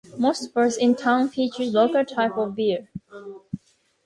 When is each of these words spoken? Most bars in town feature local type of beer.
Most 0.17 0.51
bars 0.55 0.77
in 0.77 0.95
town 0.95 1.29
feature 1.29 1.63
local 1.63 2.03
type 2.03 2.35
of 2.35 2.55
beer. 2.55 2.89